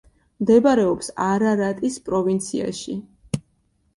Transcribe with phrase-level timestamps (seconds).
[0.43, 2.95] მდებარეობს არარატის პროვინციაში.